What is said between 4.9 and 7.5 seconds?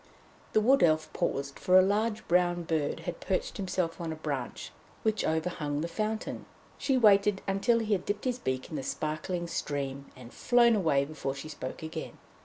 which overhung the fountain. She waited